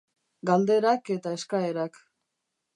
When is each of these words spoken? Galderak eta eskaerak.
Galderak 0.49 1.13
eta 1.17 1.35
eskaerak. 1.37 2.03